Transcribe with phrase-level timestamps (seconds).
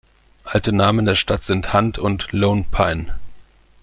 [0.45, 3.19] Alte Namen der Stadt sind "Hunt" und "Lone Pine".